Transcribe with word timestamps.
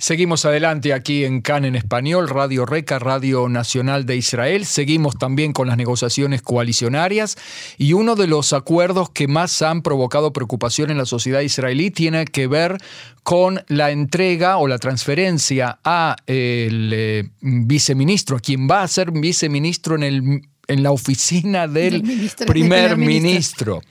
Seguimos 0.00 0.46
adelante 0.46 0.94
aquí 0.94 1.26
en 1.26 1.42
CAN 1.42 1.66
en 1.66 1.76
español, 1.76 2.30
Radio 2.30 2.64
Reca, 2.64 2.98
Radio 2.98 3.50
Nacional 3.50 4.06
de 4.06 4.16
Israel. 4.16 4.64
Seguimos 4.64 5.18
también 5.18 5.52
con 5.52 5.68
las 5.68 5.76
negociaciones 5.76 6.40
coalicionarias 6.40 7.36
y 7.76 7.92
uno 7.92 8.16
de 8.16 8.26
los 8.26 8.54
acuerdos 8.54 9.10
que 9.10 9.28
más 9.28 9.60
han 9.60 9.82
provocado 9.82 10.32
preocupación 10.32 10.90
en 10.90 10.96
la 10.96 11.04
sociedad 11.04 11.40
israelí 11.40 11.90
tiene 11.90 12.24
que 12.24 12.46
ver 12.46 12.78
con 13.24 13.62
la 13.68 13.90
entrega 13.90 14.56
o 14.56 14.68
la 14.68 14.78
transferencia 14.78 15.80
a 15.84 16.16
el 16.26 16.92
eh, 16.94 17.28
viceministro, 17.42 18.38
a 18.38 18.40
quien 18.40 18.66
va 18.70 18.82
a 18.82 18.88
ser 18.88 19.10
viceministro 19.10 19.96
en, 19.96 20.02
el, 20.02 20.40
en 20.66 20.82
la 20.82 20.92
oficina 20.92 21.68
del 21.68 22.02
primer, 22.46 22.96
ministro. 22.96 23.82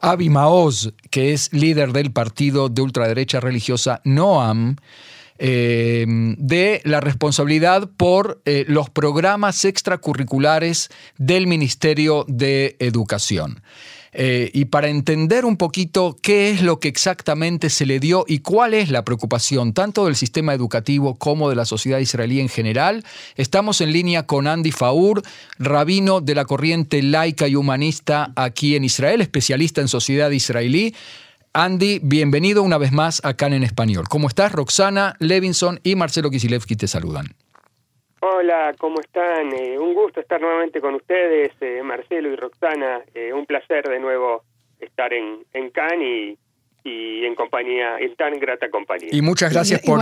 Avi 0.00 0.28
Maoz, 0.28 0.92
que 1.08 1.32
es 1.32 1.50
líder 1.54 1.94
del 1.94 2.12
partido 2.12 2.68
de 2.68 2.82
ultraderecha 2.82 3.40
religiosa 3.40 4.02
Noam, 4.04 4.76
eh, 5.38 6.04
de 6.06 6.80
la 6.84 7.00
responsabilidad 7.00 7.90
por 7.96 8.40
eh, 8.44 8.64
los 8.68 8.90
programas 8.90 9.64
extracurriculares 9.64 10.90
del 11.18 11.46
Ministerio 11.46 12.24
de 12.28 12.76
Educación. 12.78 13.62
Eh, 14.18 14.50
y 14.54 14.64
para 14.64 14.88
entender 14.88 15.44
un 15.44 15.58
poquito 15.58 16.16
qué 16.22 16.48
es 16.48 16.62
lo 16.62 16.80
que 16.80 16.88
exactamente 16.88 17.68
se 17.68 17.84
le 17.84 18.00
dio 18.00 18.24
y 18.26 18.38
cuál 18.38 18.72
es 18.72 18.90
la 18.90 19.04
preocupación 19.04 19.74
tanto 19.74 20.06
del 20.06 20.16
sistema 20.16 20.54
educativo 20.54 21.16
como 21.16 21.50
de 21.50 21.56
la 21.56 21.66
sociedad 21.66 21.98
israelí 21.98 22.40
en 22.40 22.48
general, 22.48 23.04
estamos 23.36 23.82
en 23.82 23.92
línea 23.92 24.22
con 24.22 24.46
Andy 24.46 24.72
Faur, 24.72 25.20
rabino 25.58 26.22
de 26.22 26.34
la 26.34 26.46
corriente 26.46 27.02
laica 27.02 27.46
y 27.46 27.56
humanista 27.56 28.32
aquí 28.36 28.74
en 28.74 28.84
Israel, 28.84 29.20
especialista 29.20 29.82
en 29.82 29.88
sociedad 29.88 30.30
israelí. 30.30 30.94
Andy, 31.58 32.00
bienvenido 32.02 32.62
una 32.62 32.76
vez 32.76 32.92
más 32.92 33.24
acá 33.24 33.46
en 33.46 33.62
Español. 33.62 34.04
¿Cómo 34.10 34.28
estás? 34.28 34.52
Roxana 34.52 35.16
Levinson 35.20 35.80
y 35.82 35.96
Marcelo 35.96 36.28
Kisilevsky 36.28 36.76
te 36.76 36.86
saludan. 36.86 37.28
Hola, 38.20 38.74
¿cómo 38.76 39.00
están? 39.00 39.54
Eh, 39.54 39.78
un 39.78 39.94
gusto 39.94 40.20
estar 40.20 40.38
nuevamente 40.38 40.82
con 40.82 40.96
ustedes, 40.96 41.52
eh, 41.62 41.80
Marcelo 41.82 42.30
y 42.30 42.36
Roxana. 42.36 43.00
Eh, 43.14 43.32
un 43.32 43.46
placer 43.46 43.88
de 43.88 43.98
nuevo 43.98 44.42
estar 44.80 45.14
en, 45.14 45.46
en 45.54 45.70
Cannes 45.70 46.36
y, 46.84 47.24
en 47.24 47.34
compañía, 47.34 48.00
en 48.00 48.14
tan 48.16 48.38
grata 48.38 48.68
compañía. 48.68 49.08
Y 49.10 49.22
muchas 49.22 49.50
gracias 49.50 49.80
por, 49.80 50.00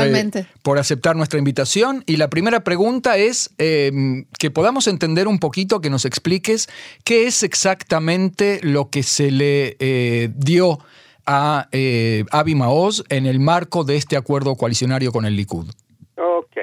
por 0.64 0.78
aceptar 0.80 1.14
nuestra 1.14 1.38
invitación. 1.38 2.02
Y 2.04 2.16
la 2.16 2.30
primera 2.30 2.64
pregunta 2.64 3.16
es 3.16 3.54
em, 3.58 4.24
que 4.40 4.50
podamos 4.50 4.88
entender 4.88 5.28
un 5.28 5.38
poquito, 5.38 5.80
que 5.80 5.88
nos 5.88 6.04
expliques 6.04 6.68
qué 7.04 7.28
es 7.28 7.44
exactamente 7.44 8.58
lo 8.64 8.90
que 8.90 9.04
se 9.04 9.30
le 9.30 9.76
dio 10.34 10.80
a 11.26 11.68
eh, 11.72 12.24
Avi 12.30 12.54
Maoz 12.54 13.04
en 13.08 13.26
el 13.26 13.40
marco 13.40 13.84
de 13.84 13.96
este 13.96 14.16
acuerdo 14.16 14.54
coalicionario 14.56 15.12
con 15.12 15.24
el 15.24 15.36
Likud? 15.36 15.66
Ok, 16.16 16.56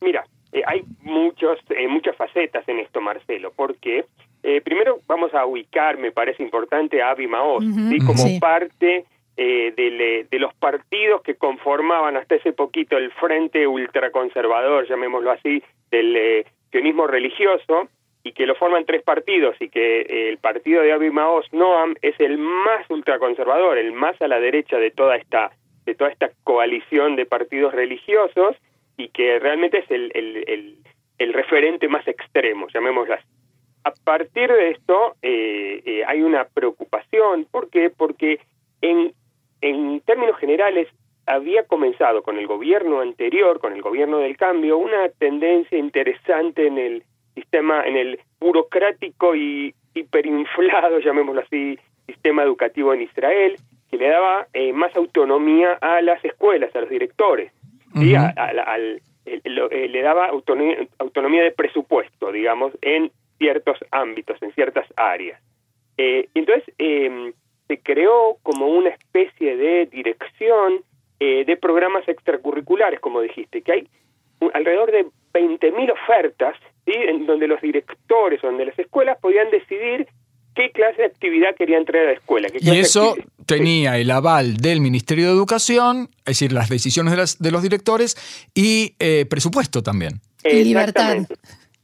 mira, 0.00 0.24
eh, 0.52 0.62
hay 0.66 0.82
muchos, 1.00 1.58
eh, 1.70 1.88
muchas 1.88 2.14
facetas 2.16 2.68
en 2.68 2.78
esto, 2.78 3.00
Marcelo, 3.00 3.52
porque 3.56 4.04
eh, 4.42 4.60
primero 4.60 5.00
vamos 5.06 5.32
a 5.34 5.46
ubicar, 5.46 5.98
me 5.98 6.12
parece 6.12 6.42
importante, 6.42 7.02
a 7.02 7.10
Avi 7.10 7.26
Maoz, 7.26 7.64
como 8.06 8.38
parte 8.38 9.06
de, 9.34 10.26
de, 10.30 10.38
los 10.38 10.52
partidos 10.54 11.22
que 11.22 11.36
conformaban 11.36 12.16
hasta 12.16 12.34
ese 12.34 12.52
poquito 12.52 12.98
el 12.98 13.10
frente 13.12 13.66
ultraconservador, 13.66 14.86
llamémoslo 14.86 15.30
así, 15.30 15.62
del 15.90 16.44
sionismo 16.70 17.06
religioso, 17.06 17.88
y 18.24 18.32
que 18.32 18.46
lo 18.46 18.54
forman 18.54 18.84
tres 18.84 19.02
partidos 19.02 19.56
y 19.60 19.68
que 19.68 20.02
eh, 20.02 20.28
el 20.28 20.38
partido 20.38 20.82
de 20.82 20.92
Abiy 20.92 21.10
Maoz 21.10 21.52
Noam 21.52 21.94
es 22.02 22.18
el 22.20 22.38
más 22.38 22.88
ultraconservador, 22.88 23.78
el 23.78 23.92
más 23.92 24.20
a 24.22 24.28
la 24.28 24.38
derecha 24.40 24.78
de 24.78 24.90
toda 24.90 25.16
esta 25.16 25.52
de 25.84 25.96
toda 25.96 26.10
esta 26.10 26.30
coalición 26.44 27.16
de 27.16 27.26
partidos 27.26 27.74
religiosos 27.74 28.56
y 28.96 29.08
que 29.08 29.40
realmente 29.40 29.78
es 29.78 29.90
el, 29.90 30.12
el, 30.14 30.76
el, 31.18 31.32
referente 31.32 31.88
más 31.88 32.06
extremo, 32.06 32.68
llamémoslo 32.72 33.14
así. 33.14 33.26
A 33.82 33.90
partir 34.04 34.52
de 34.52 34.70
esto 34.70 35.16
eh, 35.22 35.82
eh, 35.84 36.04
hay 36.06 36.22
una 36.22 36.44
preocupación, 36.44 37.46
¿por 37.50 37.68
qué? 37.68 37.90
Porque 37.90 38.38
en, 38.80 39.12
en 39.60 40.00
términos 40.02 40.36
generales 40.38 40.86
había 41.26 41.64
comenzado 41.64 42.22
con 42.22 42.38
el 42.38 42.46
gobierno 42.46 43.00
anterior, 43.00 43.58
con 43.58 43.72
el 43.72 43.82
gobierno 43.82 44.18
del 44.18 44.36
cambio, 44.36 44.78
una 44.78 45.08
tendencia 45.08 45.78
interesante 45.78 46.66
en 46.66 46.78
el 46.78 47.04
sistema, 47.34 47.86
en 47.86 47.96
el 47.96 48.20
burocrático 48.40 49.34
y 49.34 49.74
hiperinflado, 49.94 50.98
llamémoslo 51.04 51.42
así, 51.42 51.78
sistema 52.06 52.42
educativo 52.42 52.92
en 52.94 53.02
Israel, 53.02 53.56
que 53.90 53.96
le 53.96 54.08
daba 54.08 54.46
eh, 54.52 54.72
más 54.72 54.94
autonomía 54.96 55.74
a 55.74 56.00
las 56.00 56.24
escuelas, 56.24 56.74
a 56.74 56.80
los 56.80 56.90
directores, 56.90 57.52
al, 57.94 59.02
eh, 59.26 59.88
le 59.88 60.02
daba 60.02 60.26
autonomía, 60.28 61.42
de 61.42 61.50
presupuesto, 61.52 62.32
digamos, 62.32 62.72
en 62.80 63.10
ciertos 63.38 63.78
ámbitos, 63.90 64.40
en 64.42 64.52
ciertas 64.52 64.86
áreas. 64.96 65.40
Eh, 65.98 66.28
entonces, 66.34 66.64
em, 66.78 67.32
se 67.68 67.78
creó 67.80 68.38
como 68.42 68.66
una 68.66 68.88
especie 68.88 69.56
de 69.56 69.86
dirección 69.86 70.82
de 71.20 71.56
programas 71.56 72.08
extracurriculares, 72.08 72.98
como 72.98 73.20
dijiste, 73.20 73.62
que 73.62 73.70
hay 73.70 73.88
alrededor 74.54 74.90
de 74.90 75.06
20.000 75.32 75.92
ofertas 75.92 76.56
en 76.94 77.26
donde 77.26 77.46
los 77.48 77.60
directores 77.60 78.42
o 78.42 78.46
donde 78.46 78.66
las 78.66 78.78
escuelas 78.78 79.18
podían 79.20 79.50
decidir 79.50 80.06
qué 80.54 80.70
clase 80.70 80.98
de 80.98 81.06
actividad 81.06 81.54
querían 81.56 81.84
traer 81.84 82.08
a 82.08 82.10
la 82.12 82.16
escuela. 82.18 82.48
y 82.52 82.78
eso 82.78 83.16
tenía 83.46 83.98
el 83.98 84.10
aval 84.10 84.56
del 84.56 84.80
Ministerio 84.80 85.26
de 85.26 85.32
Educación, 85.32 86.08
es 86.18 86.24
decir, 86.24 86.52
las 86.52 86.68
decisiones 86.68 87.12
de, 87.12 87.16
las, 87.16 87.38
de 87.38 87.50
los 87.50 87.62
directores 87.62 88.16
y 88.54 88.94
eh, 88.98 89.26
presupuesto 89.28 89.82
también. 89.82 90.20
Y 90.44 90.64
libertad. 90.64 91.18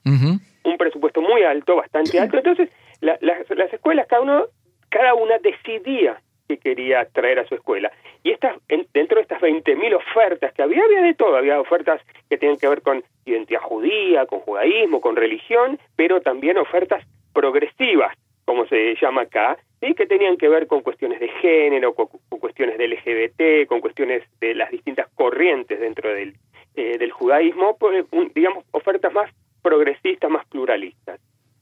Un 0.05 0.77
presupuesto 0.79 1.21
muy 1.23 1.43
alto, 1.43 1.77
bastante 1.77 2.19
alto. 2.19 2.37
Entonces, 2.37 2.69
las, 3.01 3.19
las 3.23 3.73
escuelas, 3.73 4.07
cada, 4.09 4.23
uno, 4.23 4.45
cada 4.91 5.15
una 5.15 5.37
decidía 5.39 6.21
que 6.49 6.59
quería 6.59 7.05
traer 7.07 7.39
a 7.39 7.47
su 7.47 7.55
escuela. 7.55 7.93
Y 8.23 8.31
estas, 8.31 8.57
dentro 8.93 9.17
de 9.17 9.23
estas 9.23 9.41
20.000 9.41 9.95
ofertas 9.95 10.53
que 10.55 10.63
había, 10.63 10.83
había 10.83 11.03
de 11.03 11.15
todo, 11.15 11.37
había 11.37 11.61
ofertas 11.61 12.01
que 12.29 12.39
tienen 12.39 12.59
que 12.59 12.69
ver 12.69 12.83
con 12.83 13.05
identidad 13.27 13.61
judía, 13.61 14.27
con 14.27 14.41
judaísmo, 14.41 15.01
con 15.01 15.17
religión, 15.17 15.79
pero 15.95 16.21
también 16.21 16.57
ofertas 16.57 17.05
progresivas, 17.33 18.17
como 18.45 18.67
se 18.67 18.97
llama 19.01 19.23
acá, 19.23 19.59
¿sí? 19.81 19.95
que 19.95 20.07
tenían 20.07 20.39
que 20.39 20.49
ver 20.49 20.67
con 20.67 20.81
cuestiones 20.81 21.21
de 21.21 21.29
género, 21.29 21.95
con, 21.95 22.09
cuestiones 22.41 22.79
de 22.79 22.89
LGBT, 22.89 23.69
con 23.69 23.81
cuestiones 23.81 24.23
de 24.41 24.55
las 24.55 24.71
distintas 24.71 25.09
corrientes 25.15 25.79
dentro 25.79 26.13
del, 26.13 26.35
eh, 26.75 26.97
del 26.99 27.13
judaísmo, 27.13 27.77
pues, 27.79 28.07
digamos, 28.35 28.65
ofertas 28.71 29.13
más 29.13 29.31
progresistas, 29.63 30.31
más 30.31 30.47
pluralistas. 30.47 31.21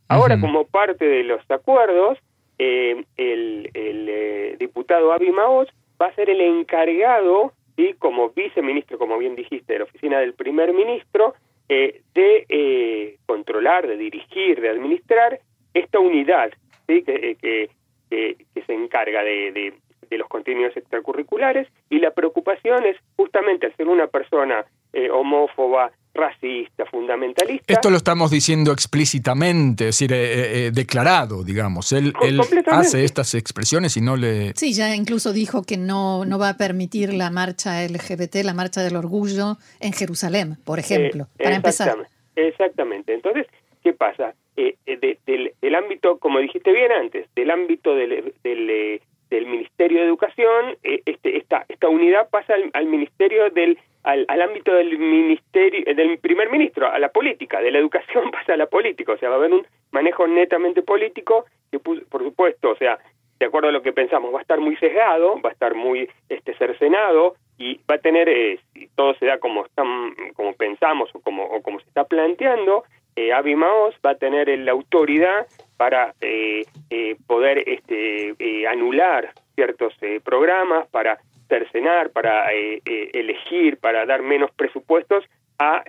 Ahora, 0.08 0.38
como 0.38 0.64
parte 0.64 1.04
de 1.04 1.25
los 1.25 1.41
acuerdos, 1.50 2.19
eh, 2.59 3.05
el, 3.17 3.71
eh, 3.75 4.56
diputado 4.59 5.12
Avi 5.12 5.31
Maoz 5.31 5.69
va 6.00 6.06
a 6.06 6.15
ser 6.15 6.31
el 6.31 6.41
encargado, 6.41 7.53
y 7.77 7.93
como 7.94 8.31
viceministro, 8.31 8.99
como 8.99 9.19
bien 9.19 9.37
dijiste, 9.37 9.75
de 9.75 9.78
la 9.81 9.84
oficina 9.84 10.19
del 10.21 10.34
primer 10.34 10.72
ministro, 10.72 11.34
eh, 11.69 12.00
de 12.15 13.19
controlar, 13.27 13.87
de 13.87 13.97
dirigir, 13.97 14.61
de 14.61 14.71
administrar 14.71 15.41
esta 15.75 15.99
unidad 15.99 16.50
¿sí? 16.87 17.03
que, 17.03 17.37
que, 17.41 17.71
se 18.67 18.73
encarga 18.73 19.23
de, 19.23 19.73
de, 20.09 20.19
los 20.19 20.28
contenidos 20.28 20.77
extracurriculares 20.77 21.69
y 21.91 21.99
la 21.99 22.12
preocupación 22.12 22.84
es 22.84 22.97
justamente 23.17 23.67
al 23.67 23.77
ser 23.77 23.87
una 23.87 24.06
persona 24.06 24.65
homófoba, 25.12 25.93
racista, 26.16 26.84
fundamentalista. 26.87 27.72
Esto 27.72 27.90
lo 27.90 27.96
estamos 27.96 28.31
diciendo 28.31 28.73
explícitamente, 28.73 29.88
es 29.88 29.99
decir, 29.99 30.12
eh, 30.12 30.17
eh, 30.17 30.67
eh, 30.67 30.70
declarado, 30.73 31.44
digamos. 31.44 31.93
Él, 31.93 32.12
él 32.23 32.40
hace 32.67 33.05
estas 33.05 33.35
expresiones 33.35 33.96
y 33.96 34.00
no 34.00 34.17
le... 34.17 34.52
Sí, 34.55 34.73
ya 34.73 34.94
incluso 34.94 35.32
dijo 35.32 35.62
que 35.62 35.76
no, 35.76 36.25
no 36.25 36.38
va 36.38 36.50
a 36.50 36.56
permitir 36.56 37.12
la 37.12 37.31
marcha 37.31 37.85
LGBT, 37.85 38.37
la 38.44 38.55
marcha 38.55 38.82
del 38.82 38.96
orgullo 38.96 39.58
en 39.81 39.93
Jerusalén, 39.93 40.56
por 40.64 40.79
ejemplo, 40.79 41.29
para 41.43 41.56
empezar. 41.56 41.96
Exactamente. 42.35 43.14
Entonces, 43.14 43.46
¿qué 43.82 43.93
pasa? 43.93 44.35
del, 44.56 45.75
ámbito, 45.75 46.19
como 46.19 46.38
dijiste 46.38 46.73
bien 46.73 46.90
antes, 46.90 47.26
del 47.35 47.50
ámbito 47.50 47.94
del, 47.94 48.32
del, 48.43 49.46
Ministerio 49.46 50.00
de 50.00 50.06
Educación, 50.06 50.76
este, 50.82 51.37
esta, 51.37 51.67
esta 51.69 51.88
unidad 51.88 52.29
pasa 52.31 52.55
al 52.73 52.87
Ministerio 52.87 53.50
del 53.50 53.79
al, 54.06 54.25
al, 54.29 54.41
ámbito 54.41 54.73
del 54.73 54.99
ministerio, 54.99 55.85
del 55.94 56.19
primer 56.19 56.49
ministro, 56.49 56.87
a 56.91 56.99
la 57.00 57.08
política, 57.08 57.61
de 57.61 57.73
la 57.73 57.79
educación 57.79 58.31
pasa 58.32 58.55
a 58.55 58.56
la 58.56 58.67
política, 58.67 59.12
o 59.12 59.19
sea, 59.19 59.29
va 59.29 59.35
a 59.35 59.38
haber 59.38 59.53
un 59.53 59.67
manejo 59.91 60.29
netamente 60.29 60.82
político 60.82 61.44
que, 61.73 61.81
por 61.81 62.23
supuesto, 62.23 62.70
o 62.70 62.76
sea, 62.76 62.99
de 63.41 63.47
acuerdo 63.47 63.69
a 63.69 63.73
lo 63.73 63.82
que 63.82 63.93
pensamos, 63.93 64.32
va 64.32 64.38
a 64.38 64.43
estar 64.43 64.61
muy 64.61 64.76
sesgado, 64.76 65.41
va 65.43 65.50
a 65.50 65.53
estar 65.53 65.75
muy 65.75 66.08
este 66.29 66.55
cercenado 66.55 67.35
y 67.58 67.81
va 67.91 67.97
a 67.97 67.99
tener, 67.99 68.29
eh, 68.29 68.61
si 68.73 68.87
todo 68.94 69.14
se 69.14 69.26
da 69.26 69.38
como 69.38 69.67
están, 69.67 70.14
como 70.35 70.52
pensamos 70.55 71.11
o 71.12 71.20
como, 71.20 71.43
o 71.43 71.61
como 71.61 71.81
se 71.81 71.88
está 71.88 72.05
planteando, 72.05 72.85
eh, 73.17 73.32
Avi 73.32 73.56
Maoz 73.56 73.97
va 74.05 74.11
a 74.11 74.19
tener 74.19 74.49
la 74.61 74.73
autoridad 74.73 75.47
para 75.76 76.14
poder 77.26 77.69
este, 77.69 78.35
anular 78.69 79.32
ciertos 79.55 79.94
programas, 80.25 80.87
para 80.88 81.19
cercenar, 81.48 82.10
para 82.10 82.50
elegir, 82.52 83.78
para 83.78 84.06
dar 84.06 84.22
menos 84.22 84.50
presupuestos 84.52 85.25
a, 85.58 85.84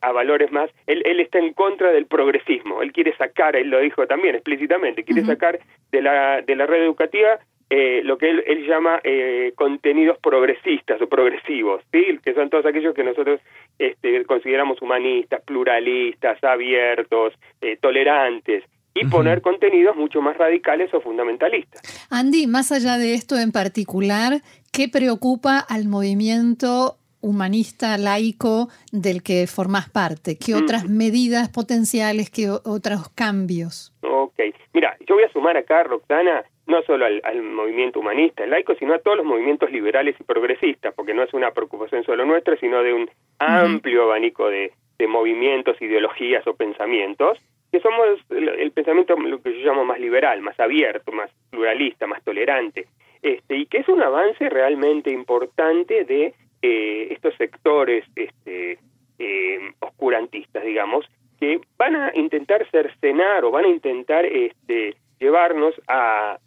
a 0.00 0.12
valores 0.12 0.50
más. 0.52 0.70
Él, 0.86 1.02
él, 1.04 1.20
está 1.20 1.38
en 1.38 1.52
contra 1.52 1.92
del 1.92 2.06
progresismo. 2.06 2.82
Él 2.82 2.92
quiere 2.92 3.16
sacar, 3.16 3.56
él 3.56 3.68
lo 3.68 3.80
dijo 3.80 4.06
también 4.06 4.34
explícitamente, 4.34 5.04
quiere 5.04 5.24
sacar 5.24 5.58
de 5.90 6.02
la, 6.02 6.42
de 6.42 6.56
la 6.56 6.66
red 6.66 6.82
educativa 6.82 7.38
eh, 7.72 8.02
lo 8.02 8.18
que 8.18 8.28
él, 8.28 8.66
llama 8.66 8.98
eh, 9.04 9.52
contenidos 9.54 10.18
progresistas 10.18 11.00
o 11.00 11.08
progresivos, 11.08 11.80
¿sí? 11.92 12.18
que 12.24 12.34
son 12.34 12.50
todos 12.50 12.66
aquellos 12.66 12.96
que 12.96 13.04
nosotros 13.04 13.40
este, 13.78 14.24
consideramos 14.24 14.82
humanistas, 14.82 15.40
pluralistas, 15.44 16.42
abiertos, 16.42 17.32
eh, 17.60 17.78
tolerantes, 17.80 18.64
y 18.92 19.06
poner 19.06 19.40
contenidos 19.40 19.94
mucho 19.94 20.20
más 20.20 20.36
radicales 20.36 20.92
o 20.92 21.00
fundamentalistas. 21.00 22.08
Andy, 22.10 22.48
más 22.48 22.72
allá 22.72 22.98
de 22.98 23.14
esto 23.14 23.38
en 23.38 23.52
particular, 23.52 24.40
¿qué 24.72 24.88
preocupa 24.88 25.58
al 25.58 25.86
movimiento 25.86 26.96
humanista 27.20 27.98
laico 27.98 28.68
del 28.92 29.22
que 29.22 29.46
formas 29.46 29.90
parte? 29.90 30.36
¿Qué 30.38 30.54
otras 30.54 30.88
medidas 30.88 31.48
potenciales, 31.48 32.30
qué 32.30 32.50
otros 32.50 33.08
cambios? 33.14 33.92
Ok, 34.02 34.40
mira, 34.72 34.96
yo 35.06 35.16
voy 35.16 35.24
a 35.24 35.32
sumar 35.32 35.56
acá, 35.56 35.82
Roxana, 35.82 36.44
no 36.66 36.82
solo 36.82 37.04
al, 37.04 37.42
movimiento 37.42 38.00
humanista, 38.00 38.46
laico, 38.46 38.74
sino 38.76 38.94
a 38.94 38.98
todos 39.00 39.18
los 39.18 39.26
movimientos 39.26 39.70
liberales 39.70 40.16
y 40.18 40.24
progresistas, 40.24 40.94
porque 40.94 41.14
no 41.14 41.22
es 41.22 41.34
una 41.34 41.50
preocupación 41.50 42.04
solo 42.04 42.24
nuestra, 42.24 42.56
sino 42.56 42.82
de 42.82 42.94
un 42.94 43.10
amplio 43.38 44.04
abanico 44.04 44.48
de, 44.48 44.72
movimientos, 45.08 45.80
ideologías 45.80 46.46
o 46.46 46.54
pensamientos, 46.54 47.38
que 47.72 47.80
somos 47.80 48.20
el, 48.30 48.70
pensamiento 48.70 49.16
lo 49.16 49.40
que 49.40 49.58
yo 49.58 49.66
llamo 49.66 49.84
más 49.84 49.98
liberal, 49.98 50.42
más 50.42 50.60
abierto, 50.60 51.10
más 51.10 51.30
pluralista, 51.50 52.06
más 52.06 52.22
tolerante, 52.22 52.86
este, 53.22 53.56
y 53.56 53.66
que 53.66 53.78
es 53.78 53.88
un 53.88 54.02
avance 54.02 54.48
realmente 54.48 55.10
importante 55.10 56.04
de 56.04 56.34
eh, 56.62 57.08
estos 57.10 57.34
sectores 57.36 58.04
este, 58.16 58.78
eh, 59.18 59.72
oscurantistas, 59.80 60.64
digamos, 60.64 61.06
que 61.38 61.60
van 61.78 61.96
a 61.96 62.12
intentar 62.14 62.68
cercenar 62.70 63.44
o 63.44 63.50
van 63.50 63.64
a 63.64 63.68
intentar 63.68 64.24
este, 64.26 64.96
llevarnos 65.18 65.74
a, 65.88 66.38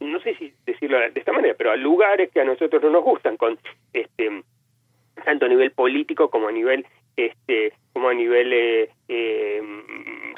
no 0.00 0.20
sé 0.20 0.34
si 0.36 0.52
decirlo 0.64 0.98
de 0.98 1.12
esta 1.14 1.32
manera, 1.32 1.54
pero 1.56 1.72
a 1.72 1.76
lugares 1.76 2.30
que 2.30 2.40
a 2.40 2.44
nosotros 2.44 2.82
no 2.82 2.90
nos 2.90 3.04
gustan, 3.04 3.36
con 3.36 3.58
este 3.92 4.42
tanto 5.24 5.46
a 5.46 5.48
nivel 5.48 5.72
político 5.72 6.30
como 6.30 6.48
a 6.48 6.52
nivel 6.52 6.86
este 7.16 7.72
como 7.92 8.08
a 8.08 8.14
nivel 8.14 8.52
eh, 8.52 8.90
eh, 9.08 9.47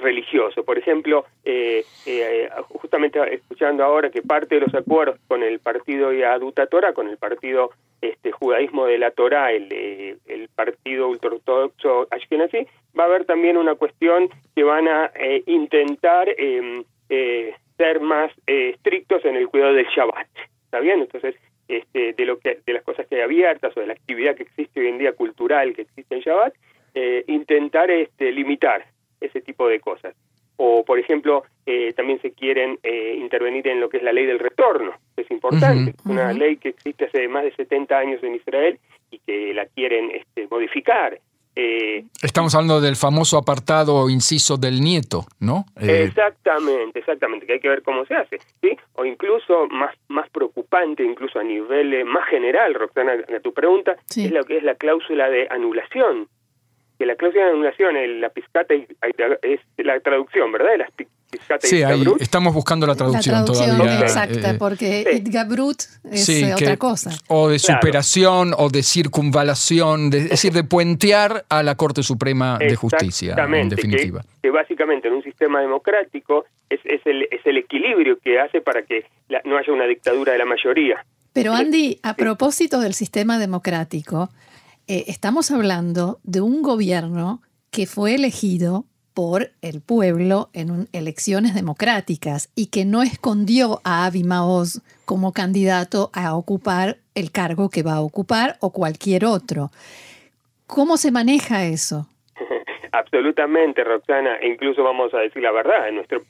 religioso. 0.01 0.65
Por 0.65 0.79
ejemplo, 0.79 1.25
eh, 1.45 1.85
justamente 2.69 3.19
escuchando 3.35 3.85
ahora 3.85 4.11
que 4.11 4.23
parte 4.23 4.57
de 4.57 4.63
los 4.63 4.75
acuerdos 4.75 5.19
con 5.29 5.43
el 5.43 5.59
partido 5.61 6.13
Yaduta 6.13 6.67
Torah, 6.67 6.93
con 6.93 7.09
el 7.09 7.17
partido 7.17 7.71
este 8.01 8.33
judaísmo 8.33 8.87
de 8.87 8.99
la 8.99 9.11
Torah, 9.11 9.53
el, 9.53 10.19
el 10.27 10.49
partido 10.55 11.09
ultraortodoxo 11.09 12.09
Ashkenazi, 12.11 12.67
va 12.99 13.05
a 13.05 13.07
haber 13.07 13.25
también 13.25 13.57
una 13.57 13.75
cuestión 13.75 14.29
que 14.55 14.63
van 14.63 14.89
a 14.89 15.11
intentar 15.47 16.29
em, 16.39 16.85
eh, 17.09 17.55
ser 17.77 18.01
más 18.01 18.31
eh, 18.47 18.71
estrictos 18.75 19.25
en 19.25 19.37
el 19.37 19.49
cuidado 19.49 19.75
del 19.75 19.87
Shabbat. 19.87 20.29
¿Está 20.65 20.81
bien? 20.81 21.01
Entonces, 21.01 21.35
este, 21.69 22.13
de, 22.13 22.25
lo 22.27 22.39
que, 22.39 22.61
de 22.65 22.73
las 22.73 22.83
cosas 22.83 23.07
que 23.07 23.17
hay 23.17 23.23
abiertas 23.23 23.77
o 23.77 23.81
de 23.81 23.87
la 23.87 23.93
actividad 23.93 24.35
que 24.35 24.45
existe 24.45 24.81
hoy 24.81 24.89
en 24.89 24.99
día 24.99 25.13
cultural 25.13 25.75
que 25.75 25.83
existe 25.83 26.15
en 26.15 26.21
Shabbat, 26.21 26.55
eh, 26.95 27.25
intentar 27.29 27.91
este, 27.91 28.33
limitar 28.33 28.85
ese 29.21 29.41
tipo 29.41 29.69
de 29.69 29.81
cosas. 29.81 30.15
O, 30.57 30.85
por 30.85 30.99
ejemplo, 30.99 31.45
también 31.97 32.21
se 32.21 32.33
quieren 32.33 32.79
intervenir 32.83 33.67
en 33.67 33.81
lo 33.81 33.89
que 33.89 33.97
es 33.97 34.03
la 34.03 34.13
ley 34.13 34.27
del 34.27 34.39
retorno, 34.39 34.93
que 35.17 35.23
es 35.23 35.31
importante, 35.31 35.95
una 36.05 36.35
ley 36.35 36.59
que 36.59 36.69
existe 36.69 37.07
hace 37.07 37.29
más 37.29 37.45
de 37.45 37.55
70 37.55 37.97
años 37.97 38.23
en 38.23 38.35
Israel 38.35 38.79
y 39.11 39.21
que 39.21 39.55
la 39.55 39.65
quieren 39.65 40.11
este, 40.11 40.47
modificar 40.51 41.19
eh, 41.57 42.05
Estamos 42.23 42.55
hablando 42.55 42.81
del 42.81 42.97
famoso 42.97 43.37
apartado 43.37 44.09
inciso 44.09 44.57
del 44.57 44.81
nieto, 44.81 45.27
¿no? 45.41 45.65
Eh, 45.81 46.05
exactamente, 46.05 47.01
exactamente, 47.01 47.47
que 47.47 47.55
hay 47.55 47.61
que 47.61 47.69
ver 47.69 47.83
cómo 47.83 48.05
se 48.07 48.15
hace, 48.15 48.39
¿sí? 48.61 48.77
O 48.95 49.05
incluso 49.05 49.67
más, 49.69 49.95
más 50.09 50.31
preocupante, 50.31 51.03
incluso 51.03 51.41
a 51.41 51.45
nivel 51.45 51.93
eh, 51.93 52.05
más 52.05 52.29
general, 52.29 52.75
Roxana, 52.75 53.15
a 53.37 53.41
tu 53.41 53.53
pregunta, 53.53 53.97
es 54.17 54.31
lo 54.31 54.45
que 54.45 54.59
es 54.59 54.63
la 54.63 54.77
cláusula 54.77 55.29
de 55.29 55.49
anulación. 55.51 56.29
Que 57.01 57.07
la 57.07 57.17
cláusula 57.17 57.47
de 57.47 57.51
anulación, 57.53 58.21
la 58.21 58.29
piscata 58.29 58.75
es 58.75 59.61
la 59.79 59.99
traducción, 60.01 60.53
¿verdad? 60.53 60.73
De 60.77 61.07
Sí, 61.61 61.83
ahí 61.83 62.05
estamos 62.19 62.53
buscando 62.53 62.87
la 62.87 62.95
traducción, 62.95 63.43
todavía. 63.47 64.01
Exacta, 64.01 64.51
eh, 64.51 64.57
porque 64.59 65.01
eh, 65.03 65.23
es 66.13 66.53
otra 66.53 66.77
cosa. 66.77 67.11
O 67.29 67.49
de 67.49 67.59
superación 67.59 68.53
o 68.55 68.69
de 68.69 68.83
circunvalación, 68.83 70.13
es 70.13 70.29
decir, 70.29 70.53
de 70.53 70.63
puentear 70.63 71.47
a 71.49 71.63
la 71.63 71.75
Corte 71.75 72.03
Suprema 72.03 72.59
de 72.59 72.77
Justicia, 72.77 73.35
en 73.35 73.71
definitiva. 73.71 74.23
Que, 74.43 74.51
básicamente 74.51 75.09
en 75.09 75.15
un 75.15 75.23
sistema 75.23 75.63
democrático 75.63 76.45
es, 76.69 76.81
es, 76.85 77.01
el, 77.07 77.23
es 77.31 77.41
el 77.47 77.57
equilibrio 77.57 78.19
que 78.19 78.39
hace 78.39 78.61
para 78.61 78.83
que 78.83 79.07
no 79.47 79.57
haya 79.57 79.73
una 79.73 79.87
dictadura 79.87 80.33
de 80.33 80.39
la 80.39 80.45
mayoría. 80.45 81.03
Pero 81.33 81.55
Andy, 81.55 81.99
a 82.03 82.15
propósito 82.15 82.79
del 82.81 82.93
sistema 82.93 83.39
democrático, 83.39 84.29
eh, 84.91 85.05
estamos 85.07 85.53
hablando 85.53 86.19
de 86.25 86.41
un 86.41 86.63
gobierno 86.63 87.43
que 87.71 87.87
fue 87.87 88.17
elegido 88.17 88.87
por 89.15 89.51
el 89.63 89.83
pueblo 89.83 90.49
en 90.53 90.89
elecciones 90.93 91.55
democráticas 91.55 92.51
y 92.57 92.71
que 92.73 92.85
no 92.85 93.03
escondió 93.03 93.81
a 93.85 94.05
Avi 94.05 94.25
Maoz 94.25 94.83
como 95.05 95.33
candidato 95.33 96.11
a 96.13 96.35
ocupar 96.35 96.97
el 97.15 97.31
cargo 97.31 97.71
que 97.71 97.85
va 97.85 97.93
a 97.93 98.01
ocupar 98.01 98.57
o 98.59 98.73
cualquier 98.73 99.27
otro. 99.27 99.71
¿Cómo 100.67 100.97
se 100.97 101.13
maneja 101.13 101.67
eso? 101.67 102.09
Absolutamente, 102.91 103.85
Roxana, 103.85 104.39
e 104.41 104.49
incluso 104.49 104.83
vamos 104.83 105.15
a 105.15 105.19
decir 105.19 105.41
la 105.41 105.53
verdad, 105.53 105.89
nuestro, 105.93 106.25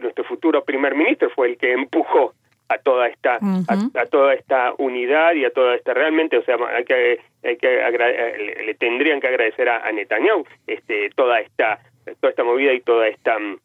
nuestro 0.00 0.22
futuro 0.26 0.64
primer 0.64 0.94
ministro 0.94 1.28
fue 1.34 1.48
el 1.48 1.58
que 1.58 1.72
empujó 1.72 2.34
a 2.68 2.78
toda 2.78 3.08
esta 3.08 3.38
a, 3.38 4.06
toda 4.06 4.34
esta 4.34 4.72
unidad 4.78 5.34
y 5.34 5.44
a 5.44 5.50
toda 5.50 5.74
esta 5.76 5.94
realmente 5.94 6.38
o 6.38 6.42
sea 6.44 6.56
hay 6.74 6.84
que, 6.84 7.20
hay 7.44 7.56
que 7.56 8.64
le, 8.64 8.74
tendrían 8.74 9.20
que 9.20 9.28
agradecer 9.28 9.68
a, 9.68 9.86
a 9.86 9.92
Netanyahu 9.92 10.44
este 10.66 11.10
toda 11.14 11.40
esta 11.40 11.78
toda 12.20 12.30
esta 12.30 12.44
movida 12.44 12.72
y 12.72 12.80
toda 12.80 13.08
esta 13.08 13.38
mm, 13.38 13.58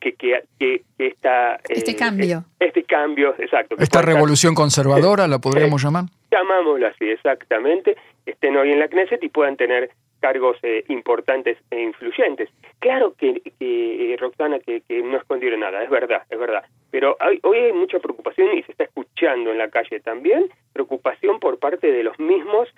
que, 0.00 0.12
que, 0.14 0.42
que, 0.58 0.82
esta, 0.98 1.60
este 1.68 1.92
eh, 1.92 1.96
cambio. 1.96 2.44
Este 2.58 2.82
cambio, 2.82 3.34
exacto. 3.38 3.76
Esta 3.78 4.02
revolución 4.02 4.54
conservadora, 4.54 5.28
¿la 5.28 5.38
podríamos 5.38 5.82
llamar? 5.82 6.04
Llamámosla 6.30 6.88
así, 6.88 7.08
exactamente. 7.08 7.96
Estén 8.26 8.56
hoy 8.56 8.72
en 8.72 8.80
la 8.80 8.88
Knesset 8.88 9.22
y 9.22 9.28
puedan 9.28 9.56
tener 9.56 9.90
cargos 10.20 10.56
eh, 10.62 10.84
importantes 10.88 11.58
e 11.70 11.80
influyentes. 11.80 12.50
Claro 12.80 13.14
que, 13.16 13.40
que 13.58 14.14
eh, 14.14 14.16
Roxana, 14.18 14.58
que, 14.58 14.82
que, 14.82 15.02
no 15.02 15.16
escondieron 15.16 15.60
nada, 15.60 15.82
es 15.82 15.90
verdad, 15.90 16.22
es 16.28 16.38
verdad. 16.38 16.64
Pero 16.90 17.16
hoy 17.42 17.58
hay 17.58 17.72
mucha 17.72 17.98
preocupación 17.98 18.56
y 18.56 18.62
se 18.62 18.72
está 18.72 18.84
escuchando 18.84 19.50
en 19.52 19.58
la 19.58 19.68
calle 19.68 20.00
también, 20.00 20.48
preocupación 20.72 21.38
por 21.38 21.58
parte 21.58 21.92
de 21.92 22.02
los 22.02 22.18
mismos 22.18 22.68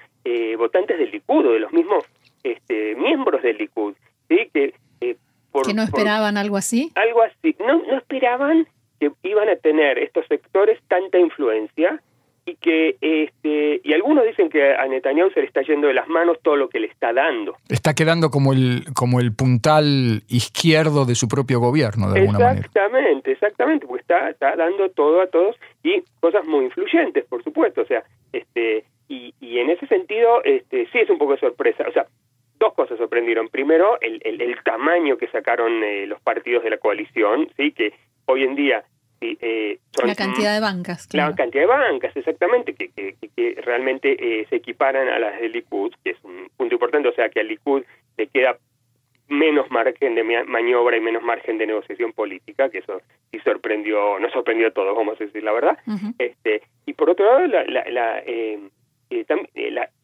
votantes 0.59 0.99
del 0.99 1.11
Likud, 1.11 1.45
de 1.52 1.61
los 1.61 1.73
mismos 1.73 2.05
este, 2.43 2.95
miembros 2.97 3.43
del 3.43 3.59
Likud 3.59 3.95
¿sí? 4.31 4.50
Que, 4.52 4.75
eh, 5.00 5.17
¿Que 5.64 5.75
no 5.75 5.83
esperaban 5.83 6.37
algo 6.37 6.57
así? 6.57 6.93
Algo 6.95 7.23
así. 7.23 7.57
No, 7.59 7.83
no 7.83 7.99
esperaban 7.99 8.67
que 8.99 9.11
iban 9.23 9.49
a 9.49 9.57
tener 9.57 9.99
estos 9.99 10.26
sectores 10.29 10.79
tanta 10.88 11.19
influencia 11.19 12.00
y 12.47 12.57
que 12.57 12.97
este 13.00 13.81
y 13.83 13.93
algunos 13.93 14.25
dicen 14.25 14.49
que 14.49 14.75
a 14.75 14.87
Netanyahu 14.87 15.31
se 15.31 15.40
le 15.40 15.47
está 15.47 15.62
yendo 15.62 15.88
de 15.88 15.95
las 15.95 16.09
manos 16.09 16.38
todo 16.43 16.57
lo 16.57 16.69
que 16.69 16.81
le 16.81 16.87
está 16.87 17.12
dando. 17.12 17.57
Está 17.69 17.95
quedando 17.95 18.31
como 18.31 18.52
el 18.52 18.85
como 18.95 19.21
el 19.21 19.35
puntal 19.35 20.23
izquierdo 20.29 21.05
de 21.05 21.14
su 21.14 21.29
propio 21.29 21.61
gobierno 21.61 22.11
de 22.11 22.21
alguna 22.21 22.38
manera. 22.38 22.69
Está, 24.40 24.56
dando 24.56 24.88
todo 24.88 25.20
a 25.20 25.26
todos 25.26 25.54
y 25.82 26.02
cosas 26.18 26.47
muy 26.47 26.64
influyentes, 26.64 27.26
por 27.26 27.44
supuesto, 27.44 27.82
o 27.82 27.85
sea, 27.85 28.02
este 28.32 28.85
y, 29.06 29.35
y 29.38 29.59
en 29.59 29.68
ese 29.68 29.87
sentido 29.87 30.42
este 30.44 30.87
sí 30.90 30.99
es 30.99 31.11
un 31.11 31.18
poco 31.18 31.32
de 31.32 31.40
sorpresa, 31.40 31.85
o 31.87 31.92
sea, 31.92 32.06
dos 32.59 32.73
cosas 32.73 32.97
sorprendieron. 32.97 33.49
Primero, 33.49 34.00
el, 34.00 34.23
el, 34.25 34.56
tamaño 34.64 35.18
que 35.18 35.28
sacaron 35.28 35.85
eh, 35.85 36.06
los 36.06 36.23
partidos 36.23 36.64
de 36.64 36.70
la 36.70 36.78
coalición, 36.78 37.50
sí, 37.56 37.73
que 37.73 37.92
hoy 38.25 38.44
en 38.44 38.54
día 38.54 38.82
eh, 39.20 39.78
son 39.90 40.09
la 40.09 40.14
cantidad 40.14 40.54
de 40.54 40.61
bancas, 40.61 41.06
la 41.12 41.35
cantidad 41.35 41.64
de 41.64 41.66
bancas, 41.66 42.16
exactamente, 42.16 42.75
que, 42.75 42.88
que, 42.90 43.61
realmente 43.62 44.40
eh, 44.40 44.47
se 44.49 44.56
equiparan 44.56 45.09
a 45.09 45.18
las 45.18 45.38
del 45.38 45.52
Likud, 45.52 45.92
que 46.02 46.12
es 46.12 46.25
un 46.25 46.49
punto 46.56 46.75
importante, 46.75 47.11
o 47.11 47.12
sea, 47.12 47.28
que 47.28 47.40
al 47.40 47.49
Likud 47.49 47.82
le 48.16 48.26
queda 48.28 48.56
menos 49.30 49.70
margen 49.70 50.16
de 50.16 50.25
maniobra 50.25 50.96
y 50.96 51.00
menos 51.00 51.22
margen 51.22 51.56
de 51.56 51.66
negociación 51.66 52.12
política, 52.12 52.68
que 52.68 52.78
eso 52.78 53.00
sí 53.30 53.38
sorprendió, 53.44 54.18
no 54.18 54.28
sorprendió 54.30 54.68
a 54.68 54.72
todos, 54.72 54.94
vamos 54.94 55.18
a 55.20 55.25
decir 55.25 55.42
la 55.42 55.52
verdad. 55.52 55.78
este 56.18 56.62
Y 56.84 56.92
por 56.92 57.10
otro 57.10 57.25
lado, 57.25 57.46
la, 57.46 57.64
la, 57.64 57.84
la, 57.88 58.22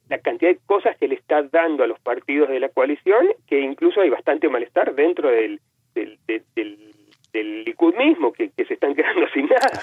la 0.08 0.18
cantidad 0.18 0.50
de 0.50 0.58
cosas 0.66 0.96
que 0.98 1.08
le 1.08 1.16
está 1.16 1.42
dando 1.42 1.82
a 1.82 1.86
los 1.86 1.98
partidos 2.00 2.48
de 2.48 2.60
la 2.60 2.68
coalición, 2.68 3.26
que 3.46 3.60
incluso 3.60 4.00
hay 4.00 4.10
bastante 4.10 4.48
malestar 4.48 4.94
dentro 4.94 5.28
del, 5.28 5.60
del, 5.94 6.18
del, 6.54 6.92
Likud 7.66 7.94
mismo, 7.96 8.32
que, 8.32 8.50
se 8.56 8.72
están 8.72 8.94
quedando 8.94 9.26
sin 9.34 9.46
nada. 9.46 9.82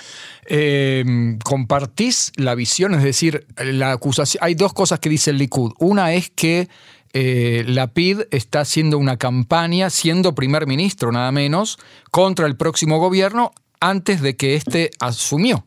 Eh, 0.49 1.03
¿Compartís 1.43 2.31
la 2.37 2.55
visión? 2.55 2.95
Es 2.95 3.03
decir, 3.03 3.45
la 3.57 3.91
acusación. 3.91 4.43
Hay 4.43 4.55
dos 4.55 4.73
cosas 4.73 4.99
que 4.99 5.09
dice 5.09 5.29
el 5.29 5.37
Likud. 5.37 5.73
Una 5.79 6.13
es 6.13 6.31
que 6.31 6.67
eh, 7.13 7.63
la 7.67 7.93
PID 7.93 8.21
está 8.31 8.61
haciendo 8.61 8.97
una 8.97 9.17
campaña, 9.17 9.89
siendo 9.89 10.35
primer 10.35 10.67
ministro 10.67 11.11
nada 11.11 11.31
menos, 11.31 11.77
contra 12.11 12.47
el 12.47 12.57
próximo 12.57 12.99
gobierno 12.99 13.51
antes 13.79 14.21
de 14.21 14.35
que 14.35 14.55
éste 14.55 14.91
asumió. 14.99 15.63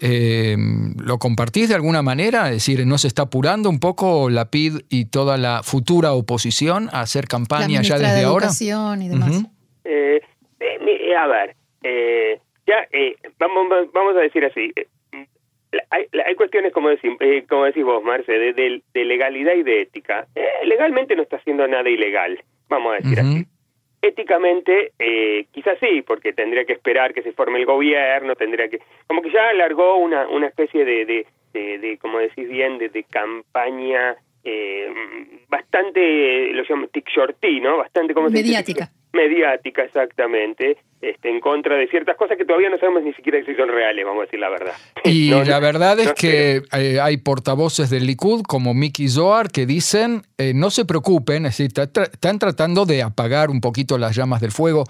Eh, 0.00 0.56
¿Lo 1.02 1.18
compartís 1.18 1.68
de 1.68 1.74
alguna 1.74 2.02
manera? 2.02 2.48
Es 2.48 2.54
decir, 2.54 2.86
¿no 2.86 2.98
se 2.98 3.08
está 3.08 3.22
apurando 3.22 3.68
un 3.68 3.78
poco 3.80 4.30
la 4.30 4.50
PID 4.50 4.80
y 4.88 5.06
toda 5.06 5.36
la 5.36 5.62
futura 5.62 6.12
oposición 6.12 6.88
a 6.92 7.02
hacer 7.02 7.26
campaña 7.26 7.82
ya 7.82 7.98
desde 7.98 8.24
ahora? 8.24 8.48
Y 8.60 9.08
demás. 9.08 9.44
Eh, 9.84 10.20
eh, 10.60 11.16
a 11.16 11.26
ver, 11.26 11.56
ya 12.66 12.76
vamos, 13.38 13.68
vamos 13.92 14.16
a 14.16 14.20
decir 14.20 14.44
así. 14.44 14.72
Hay, 15.90 16.06
hay, 16.26 16.34
cuestiones, 16.34 16.72
como 16.72 16.88
decís, 16.88 17.12
como 17.48 17.64
decís 17.64 17.84
vos, 17.84 18.02
Marce, 18.02 18.32
de, 18.32 18.82
legalidad 18.94 19.54
y 19.54 19.62
de 19.62 19.82
ética. 19.82 20.26
legalmente 20.64 21.14
no 21.14 21.22
está 21.22 21.36
haciendo 21.36 21.66
nada 21.68 21.88
ilegal, 21.88 22.42
vamos 22.68 22.92
a 22.92 22.96
decir 22.96 23.20
así. 23.20 23.46
Éticamente, 24.02 24.92
eh, 24.98 25.46
quizás 25.52 25.78
sí, 25.78 26.02
porque 26.02 26.32
tendría 26.32 26.64
que 26.64 26.72
esperar 26.72 27.12
que 27.12 27.22
se 27.22 27.32
forme 27.32 27.58
el 27.58 27.66
gobierno, 27.66 28.34
tendría 28.34 28.68
que... 28.68 28.80
Como 29.06 29.20
que 29.20 29.30
ya 29.30 29.50
alargó 29.50 29.96
una, 29.96 30.26
una 30.28 30.46
especie 30.46 30.84
de, 30.84 31.04
de, 31.52 31.78
de, 31.78 31.98
como 31.98 32.18
decís 32.18 32.48
bien, 32.48 32.78
de, 32.78 32.88
de 32.88 33.04
campaña 33.04 34.16
eh, 34.42 34.88
bastante, 35.48 36.52
lo 36.52 36.62
llamo 36.68 36.86
tic 36.88 37.08
shorty, 37.08 37.60
¿no? 37.60 37.78
Bastante, 37.78 38.14
como 38.14 38.30
Mediática. 38.30 38.90
Mediática, 39.12 39.82
exactamente, 39.82 40.78
este, 41.00 41.30
en 41.30 41.40
contra 41.40 41.76
de 41.76 41.88
ciertas 41.88 42.16
cosas 42.16 42.36
que 42.36 42.44
todavía 42.44 42.70
no 42.70 42.78
sabemos 42.78 43.02
ni 43.02 43.12
siquiera 43.14 43.44
si 43.44 43.54
son 43.54 43.68
reales, 43.68 44.04
vamos 44.04 44.22
a 44.22 44.24
decir 44.26 44.38
la 44.38 44.50
verdad. 44.50 44.74
Y 45.04 45.30
la 45.30 45.58
verdad 45.58 45.98
es 45.98 46.12
que 46.12 46.62
eh, 46.72 47.00
hay 47.00 47.16
portavoces 47.16 47.90
del 47.90 48.06
Likud 48.06 48.42
como 48.42 48.74
Mickey 48.74 49.08
Zohar 49.08 49.50
que 49.50 49.66
dicen, 49.66 50.22
eh, 50.38 50.52
no 50.54 50.70
se 50.70 50.84
preocupen, 50.84 51.46
es 51.46 51.56
decir, 51.56 51.72
están 51.76 52.38
tratando 52.38 52.86
de 52.86 53.02
apagar 53.02 53.50
un 53.50 53.60
poquito 53.60 53.98
las 53.98 54.14
llamas 54.14 54.40
del 54.40 54.52
fuego. 54.52 54.84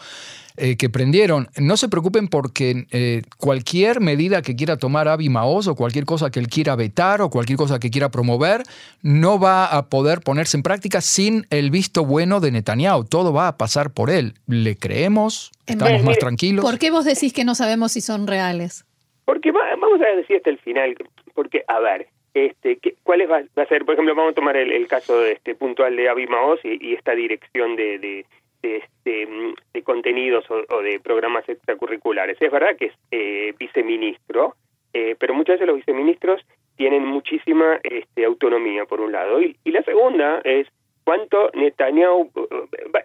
Eh, 0.62 0.76
que 0.76 0.90
prendieron. 0.90 1.48
No 1.58 1.78
se 1.78 1.88
preocupen 1.88 2.28
porque 2.28 2.84
eh, 2.90 3.22
cualquier 3.38 4.00
medida 4.02 4.42
que 4.42 4.54
quiera 4.54 4.76
tomar 4.76 5.08
Avi 5.08 5.30
Maoz 5.30 5.66
o 5.68 5.74
cualquier 5.74 6.04
cosa 6.04 6.30
que 6.30 6.38
él 6.38 6.48
quiera 6.48 6.76
vetar 6.76 7.22
o 7.22 7.30
cualquier 7.30 7.56
cosa 7.56 7.78
que 7.78 7.88
quiera 7.88 8.10
promover 8.10 8.60
no 9.02 9.40
va 9.40 9.64
a 9.64 9.88
poder 9.88 10.20
ponerse 10.20 10.58
en 10.58 10.62
práctica 10.62 11.00
sin 11.00 11.46
el 11.48 11.70
visto 11.70 12.04
bueno 12.04 12.40
de 12.40 12.50
Netanyahu. 12.50 13.04
Todo 13.06 13.32
va 13.32 13.48
a 13.48 13.56
pasar 13.56 13.94
por 13.94 14.10
él. 14.10 14.34
¿Le 14.46 14.76
creemos? 14.76 15.50
¿Estamos 15.66 16.02
más 16.02 16.18
tranquilos? 16.18 16.62
¿Por 16.62 16.78
qué 16.78 16.90
vos 16.90 17.06
decís 17.06 17.32
que 17.32 17.46
no 17.46 17.54
sabemos 17.54 17.92
si 17.92 18.02
son 18.02 18.26
reales? 18.26 18.84
Porque 19.24 19.52
vamos 19.52 19.98
a 20.02 20.14
decir 20.14 20.36
hasta 20.36 20.50
el 20.50 20.58
final, 20.58 20.94
porque, 21.34 21.64
a 21.68 21.80
ver, 21.80 22.08
este, 22.34 22.78
¿cuál 23.02 23.22
va, 23.30 23.38
a 23.38 23.66
ser? 23.66 23.86
Por 23.86 23.94
ejemplo, 23.94 24.14
vamos 24.14 24.32
a 24.32 24.34
tomar 24.34 24.58
el, 24.58 24.86
caso 24.88 25.20
de 25.20 25.32
este 25.32 25.54
puntual 25.54 25.96
de 25.96 26.08
Avi 26.08 26.26
Maoz 26.26 26.60
y, 26.64 26.94
esta 26.94 27.12
dirección 27.14 27.76
de 27.76 27.98
de, 27.98 28.26
este, 28.62 29.28
de 29.72 29.82
contenidos 29.82 30.44
o, 30.50 30.82
de 30.82 31.00
programas 31.00 31.48
extracurriculares. 31.48 32.36
Es 32.40 32.50
verdad 32.50 32.76
que 32.76 32.86
es 32.86 32.94
eh, 33.10 33.54
viceministro, 33.58 34.54
eh, 34.92 35.16
pero 35.18 35.34
muchas 35.34 35.54
veces 35.54 35.66
los 35.66 35.76
viceministros 35.76 36.42
tienen 36.76 37.04
muchísima 37.04 37.78
este, 37.82 38.24
autonomía, 38.24 38.84
por 38.86 39.00
un 39.00 39.12
lado. 39.12 39.40
Y, 39.40 39.56
la 39.64 39.82
segunda 39.82 40.40
es 40.44 40.66
cuánto 41.04 41.50
Netanyahu, 41.54 42.30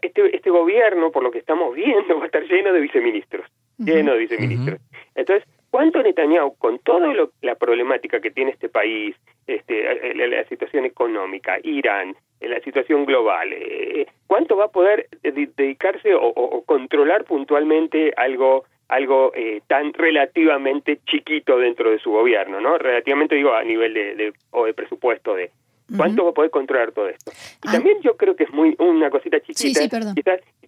este, 0.02 0.36
este 0.36 0.50
gobierno, 0.50 1.12
por 1.12 1.24
lo 1.24 1.32
que 1.32 1.40
estamos 1.40 1.76
viendo, 1.76 2.16
va 2.18 2.24
a 2.24 2.26
estar 2.28 2.44
lleno 2.44 2.74
de 2.74 2.80
viceministros, 2.80 3.46
lleno 3.78 4.14
de 4.14 4.20
viceministros. 4.20 4.80
Entonces, 5.16 5.48
¿cuánto 5.76 6.02
Netanyahu, 6.02 6.56
con 6.58 6.80
toda 6.80 7.14
la 7.42 7.56
problemática 7.56 8.22
que 8.22 8.32
tiene 8.32 8.52
este 8.52 8.70
país, 8.70 9.14
este, 9.46 10.16
la 10.16 10.46
situación 10.46 10.86
económica, 10.86 11.58
Irán, 11.64 12.16
la 12.40 12.62
situación 12.62 13.06
global. 13.06 13.52
Eh, 13.52 14.08
¿Cuánto 14.26 14.56
va 14.56 14.66
a 14.66 14.72
poder 14.72 15.10
dedicarse 15.22 16.16
o, 16.16 16.64
controlar 16.66 17.26
puntualmente 17.26 18.14
algo 18.16 18.64
algo 18.88 19.34
eh, 19.36 19.60
tan 19.68 19.92
relativamente 19.92 21.00
chiquito 21.08 21.58
dentro 21.58 21.92
de 21.92 22.00
su 22.00 22.12
gobierno, 22.12 22.62
¿no? 22.62 22.78
Relativamente 22.78 23.36
digo 23.36 23.54
a 23.54 23.64
nivel 23.64 23.94
de, 23.96 24.32
o 24.52 24.66
de 24.66 24.74
presupuesto 24.74 25.36
de 25.36 25.52
cuánto 25.96 26.24
va 26.24 26.32
a 26.32 26.34
poder 26.34 26.52
controlar 26.52 26.92
todo 26.92 27.10
esto. 27.10 27.32
Y 27.64 27.68
ah. 27.68 27.72
también 27.74 28.02
yo 28.02 28.16
creo 28.18 28.36
que 28.36 28.44
es 28.44 28.52
muy 28.52 28.76
una 28.80 29.10
cosita 29.10 29.40
chiquita. 29.40 29.82
Sí, 29.82 29.90
perdón 29.90 30.16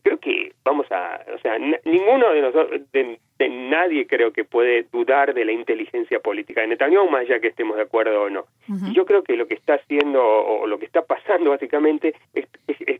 creo 0.08 0.20
que 0.20 0.54
vamos 0.64 0.88
a, 0.90 1.20
o 1.36 1.40
sea, 1.40 1.58
ninguno 1.60 2.32
de 2.32 2.42
nosotros, 2.42 2.82
de, 2.94 3.20
nadie 3.50 4.08
creo 4.08 4.32
que 4.32 4.46
puede 4.46 4.84
dudar 4.92 5.34
de 5.34 5.44
la 5.44 5.52
inteligencia 5.52 6.20
política 6.20 6.62
de 6.62 6.68
Netanyahu, 6.68 7.10
más 7.10 7.28
ya 7.28 7.40
que 7.40 7.48
estemos 7.48 7.76
de 7.76 7.84
acuerdo 7.84 8.24
o 8.24 8.30
no. 8.30 8.46
Y 8.88 8.94
yo 8.94 9.06
creo 9.06 9.24
que 9.24 9.36
lo 9.36 9.48
que 9.48 9.56
está 9.56 9.76
haciendo, 9.76 10.24
o 10.24 10.66
lo 10.66 10.80
que 10.80 10.86
está 10.86 11.02
pasando 11.02 11.50
básicamente, 11.50 12.16
es, 12.34 12.46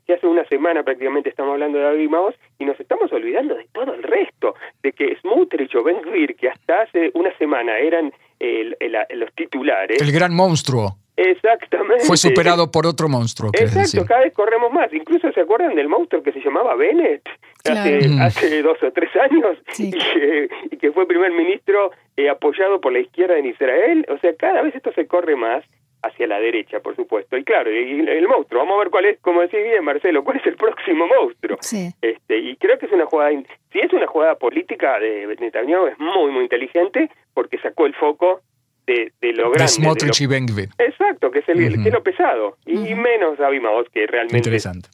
que 0.06 0.14
hace 0.14 0.28
una 0.28 0.46
semana 0.46 0.84
prácticamente 0.84 1.30
estamos 1.30 1.54
hablando 1.54 1.78
de 1.78 1.86
David 1.86 2.10
Maos 2.10 2.36
y 2.60 2.66
nos 2.66 2.80
estamos 2.80 3.12
olvidando 3.12 3.56
de 3.56 3.68
todo 3.72 3.94
el 3.94 4.04
resto, 4.04 4.56
de 4.84 4.92
que 4.92 5.18
Smutrich 5.22 5.76
o 5.76 5.84
Ben 5.84 6.02
Gvir, 6.02 6.36
que 6.36 6.50
hasta 6.50 6.82
hace 6.82 7.12
una 7.14 7.36
semana 7.38 7.78
eran 7.78 8.14
los 8.40 9.34
titulares. 9.34 10.02
El 10.02 10.12
gran 10.12 10.34
monstruo. 10.34 10.98
Exactamente. 11.18 12.06
Fue 12.06 12.16
superado 12.16 12.70
por 12.70 12.86
otro 12.86 13.10
monstruo. 13.10 13.50
Exacto, 13.54 14.06
cada 14.06 14.22
vez 14.22 14.34
corremos 14.34 14.72
más. 14.72 14.94
Incluso 14.94 15.32
se 15.32 15.42
acuerdan 15.42 15.74
del 15.74 15.90
monstruo 15.90 16.22
que 16.22 16.32
se 16.32 16.40
llamaba 16.40 16.76
Bennett 16.76 17.28
hace, 17.66 18.08
mm. 18.08 18.22
hace 18.22 18.62
dos 18.62 18.78
o 18.84 18.92
tres 18.92 19.10
años 19.16 19.58
y, 19.80 20.78
que, 20.78 20.92
fue 20.92 21.08
primer 21.08 21.32
ministro 21.32 21.92
eh, 22.16 22.30
apoyado 22.30 22.80
por 22.80 22.94
la 22.94 23.00
izquierda 23.00 23.38
en 23.38 23.48
Israel. 23.48 24.06
O 24.10 24.20
sea, 24.20 24.36
cada 24.36 24.62
vez 24.62 24.76
esto 24.76 24.92
se 24.94 25.08
corre 25.08 25.36
más 25.36 25.66
hacia 26.04 26.28
la 26.28 26.40
derecha, 26.40 26.82
por 26.82 26.96
supuesto. 26.96 27.36
Y 27.36 27.44
claro, 27.44 27.72
el 27.72 28.28
monstruo, 28.28 28.62
vamos 28.62 28.76
a 28.76 28.80
ver 28.84 28.90
cuál 28.92 29.06
es, 29.06 29.20
como 29.20 29.42
decís 29.42 29.64
bien 29.64 29.84
Marcelo, 29.84 30.24
cuál 30.24 30.38
es 30.38 30.46
el 30.46 30.56
próximo 30.56 31.08
monstruo. 31.08 31.58
Este, 32.02 32.38
y 32.38 32.56
creo 32.58 32.78
que 32.78 32.86
es 32.86 32.92
una 32.92 33.08
jugada, 33.08 33.32
si 33.72 33.80
es 33.80 33.92
una 33.92 34.06
jugada 34.06 34.36
política 34.36 35.00
de 35.00 35.36
Netanyahu, 35.40 35.88
es 35.88 35.98
muy, 35.98 36.32
muy 36.32 36.44
inteligente 36.44 37.10
porque 37.34 37.58
sacó 37.58 37.88
el 37.88 37.96
foco 37.96 38.42
de, 38.88 39.12
de 39.22 39.34
lo 39.34 39.52
grande. 39.52 39.68
Smotrich 39.68 40.22
y 40.22 40.26
Exacto, 40.26 41.30
que 41.30 41.40
es, 41.40 41.50
el, 41.50 41.84
que 41.84 41.92
lo 41.92 42.02
pesado. 42.02 42.58
Y 42.66 42.96
menos 42.96 43.38
David 43.38 43.62
que 43.94 44.08
realmente... 44.08 44.38
Interesante. 44.38 44.90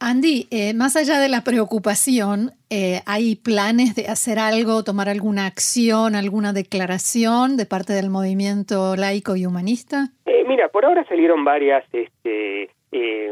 Andy, 0.00 0.46
eh, 0.52 0.74
más 0.74 0.94
allá 0.94 1.18
de 1.18 1.28
la 1.28 1.42
preocupación, 1.42 2.52
eh, 2.70 3.00
¿hay 3.06 3.34
planes 3.34 3.96
de 3.96 4.06
hacer 4.06 4.38
algo, 4.38 4.84
tomar 4.84 5.08
alguna 5.08 5.46
acción, 5.46 6.14
alguna 6.14 6.52
declaración 6.52 7.56
de 7.56 7.66
parte 7.66 7.94
del 7.94 8.08
movimiento 8.08 8.94
laico 8.94 9.34
y 9.34 9.44
humanista? 9.44 10.10
Eh, 10.26 10.44
mira, 10.46 10.68
por 10.68 10.84
ahora 10.84 11.04
salieron 11.08 11.44
varias, 11.44 11.84
este, 11.92 12.70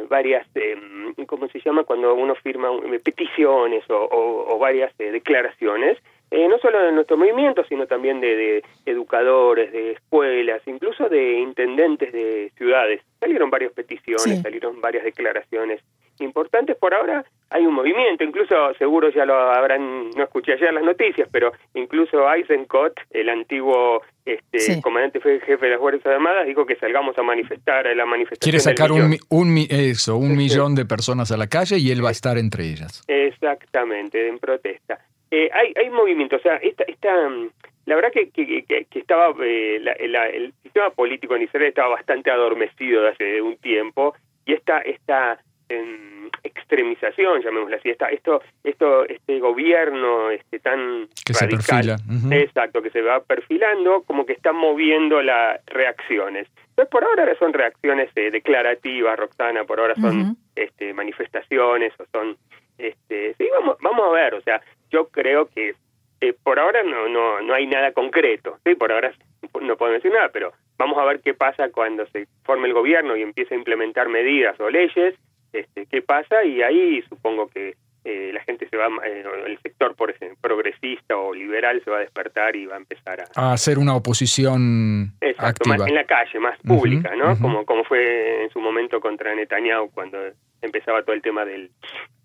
varias, 0.09 0.45
em, 0.57 1.15
¿cómo 1.27 1.47
se 1.49 1.61
llama? 1.61 1.85
Cuando 1.85 2.15
uno 2.15 2.35
firma 2.35 2.69
peticiones 3.03 3.85
o 3.89 4.59
varias 4.59 4.97
declaraciones. 4.99 5.99
Eh, 6.31 6.49
no 6.49 6.59
solo 6.59 6.81
de 6.81 6.91
nuestro 6.91 7.17
movimiento, 7.17 7.63
sino 7.69 7.87
también 7.87 8.21
de, 8.21 8.65
educadores, 8.85 9.71
de 9.71 9.93
escuelas, 9.93 10.61
incluso 10.67 11.09
de 11.09 11.39
intendentes 11.39 12.13
de 12.13 12.51
ciudades. 12.57 13.01
Salieron 13.21 13.49
varias 13.49 13.73
peticiones, 13.73 14.43
salieron 14.43 14.81
varias 14.81 15.05
declaraciones 15.05 15.81
importantes. 16.19 16.77
Por 16.77 16.95
ahora 16.95 17.25
hay 17.51 17.65
un 17.65 17.75
movimiento, 17.75 18.25
incluso 18.25 18.55
seguro 18.77 19.11
ya 19.11 19.25
lo 19.25 19.35
habrán, 19.35 20.11
no 20.11 20.25
escuché 20.25 20.55
ayer 20.55 20.75
las 20.75 20.83
noticias, 20.83 21.29
pero 21.31 21.53
incluso 21.75 22.33
Eisenkot, 22.33 22.95
el 23.11 23.29
antiguo 23.29 24.03
este, 24.25 24.81
comandante 24.83 25.21
jefe 25.21 25.65
de 25.65 25.71
las 25.71 25.79
Fuerzas 25.79 26.07
Armadas, 26.07 26.47
dijo 26.47 26.67
que 26.67 26.75
salgamos 26.77 27.17
a 27.19 27.23
manifestar 27.23 27.87
a 27.87 27.95
la 27.95 28.05
manifestación. 28.05 28.51
Quiere 28.51 28.59
sacar 28.59 28.91
un, 28.91 29.17
un, 29.29 29.67
eso, 29.71 30.17
un 30.17 30.37
millón 30.37 30.75
de 30.75 30.85
personas 30.87 31.31
a 31.31 31.37
la 31.37 31.47
calle 31.47 31.79
y 31.79 31.93
él 31.93 32.05
va 32.05 32.09
a 32.09 32.13
estar 32.13 32.37
entre 32.37 32.65
ellas. 32.65 33.05
Exactamente, 33.07 34.27
en 34.27 34.39
protesta. 34.39 34.99
Eh, 35.39 35.51
hay, 35.53 35.75
hay 35.77 35.91
movimiento, 35.91 36.37
o 36.37 36.39
sea, 36.39 36.57
esta, 36.57 36.85
esta, 36.85 37.29
mm, 37.29 37.51
la 37.85 37.95
verdad 37.95 38.11
que, 38.11 38.31
que, 38.31 38.65
que, 38.65 38.99
estaba 38.99 39.35
eh, 39.45 39.77
el 40.01 40.55
sistema 40.63 40.89
político 40.89 41.37
en 41.37 41.43
Israel 41.43 41.67
estaba 41.67 41.89
bastante 41.89 42.31
adormecido 42.31 43.03
desde 43.03 43.13
hace 43.13 43.43
un 43.43 43.59
tiempo 43.59 44.15
y 44.47 44.55
esta 44.55 44.79
esta 44.81 45.39
em, 45.69 46.31
extremización, 46.43 47.43
llamémosla 47.43 47.77
así, 47.77 47.91
esta, 47.91 48.07
esto 48.07 48.41
esto 48.65 49.05
este 49.05 49.39
gobierno 49.39 50.31
este 50.31 50.59
tan 50.59 51.07
radical, 51.39 51.97
exacto, 52.31 52.81
que 52.81 52.89
se 52.89 53.03
va 53.03 53.23
perfilando, 53.23 54.05
como 54.05 54.25
que 54.25 54.33
está 54.33 54.55
moviendo 54.55 55.21
las 55.21 55.63
reacciones. 55.67 56.49
Entonces 56.71 56.91
por 56.91 57.05
ahora 57.05 57.31
son 57.39 57.53
reacciones 57.53 58.09
eh, 58.17 58.31
declarativas, 58.31 59.19
Roxana, 59.19 59.65
por 59.65 59.81
ahora 59.81 59.97
son 59.97 60.39
este, 60.55 60.95
manifestaciones 60.95 61.93
o 62.01 62.07
son 62.11 62.39
este, 62.79 63.35
sí, 63.35 63.49
vamos, 63.53 63.77
vamos 63.81 64.07
a 64.09 64.13
ver, 64.13 64.35
o 64.35 64.41
sea, 64.41 64.61
yo 64.91 65.09
creo 65.09 65.49
que 65.49 65.75
eh, 66.21 66.35
por 66.43 66.59
ahora 66.59 66.83
no, 66.83 67.09
no, 67.09 67.41
no 67.41 67.55
hay 67.55 67.67
nada 67.67 67.93
concreto, 67.93 68.59
sí, 68.65 68.75
por 68.75 68.93
ahora 68.93 69.13
no 69.61 69.77
puedo 69.77 69.93
decir 69.93 70.13
nada, 70.13 70.31
pero 70.33 70.53
vamos 70.79 70.99
a 70.99 71.05
ver 71.05 71.21
qué 71.21 71.35
pasa 71.35 71.71
cuando 71.71 72.07
se 72.07 72.27
forme 72.45 72.69
el 72.69 72.75
gobierno 72.75 73.17
y 73.17 73.23
empiece 73.23 73.55
a 73.55 73.59
implementar 73.59 74.09
medidas 74.09 74.59
o 74.61 74.71
leyes, 74.71 75.15
este, 75.53 75.87
qué 75.87 76.03
pasa 76.03 76.45
y 76.45 76.63
ahí 76.63 77.03
supongo 77.09 77.49
que 77.49 77.75
eh, 78.05 78.31
la 78.33 78.41
gente 78.45 78.69
se 78.69 78.77
va, 78.77 78.87
eh, 79.05 79.25
el 79.47 79.59
sector 79.59 79.97
por 79.97 80.11
ejemplo, 80.11 80.39
progresista 80.41 81.17
o 81.17 81.35
liberal 81.35 81.83
se 81.85 81.91
va 81.91 81.97
a 81.97 82.01
despertar 82.01 82.55
y 82.55 82.67
va 82.67 82.77
a 82.77 82.79
empezar 82.79 83.21
a, 83.21 83.25
a 83.35 83.53
hacer 83.53 83.79
una 83.79 83.97
oposición 83.97 85.13
activa. 85.39 85.89
en 85.89 85.95
la 85.95 86.05
calle, 86.05 86.39
más 86.39 86.59
pública, 86.61 87.17
¿no? 87.17 87.37
como, 87.39 87.67
como 87.67 87.85
fue 87.85 88.45
en 88.45 88.51
su 88.51 88.61
momento 88.61 89.01
contra 89.01 89.35
Netanyahu 89.35 89.91
cuando 89.91 90.19
empezaba 90.67 91.03
todo 91.03 91.15
el 91.15 91.23
tema 91.23 91.45
del, 91.45 91.71